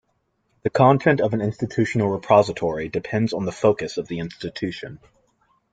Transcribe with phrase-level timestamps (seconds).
[0.63, 4.99] The content of an institutional repository depends on the focus of the institution.